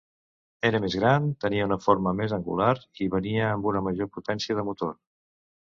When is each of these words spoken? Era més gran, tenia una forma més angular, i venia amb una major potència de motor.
Era 0.69 0.79
més 0.85 0.95
gran, 1.01 1.27
tenia 1.45 1.67
una 1.69 1.77
forma 1.87 2.15
més 2.23 2.35
angular, 2.39 2.73
i 3.07 3.11
venia 3.19 3.47
amb 3.53 3.73
una 3.75 3.87
major 3.91 4.15
potència 4.19 4.61
de 4.63 4.71
motor. 4.73 4.99